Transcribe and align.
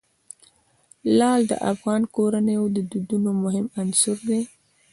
لعل 1.17 1.41
د 1.51 1.53
افغان 1.71 2.01
کورنیو 2.15 2.63
د 2.75 2.77
دودونو 2.91 3.29
مهم 3.43 3.65
عنصر 3.79 4.17
دی. 4.27 4.41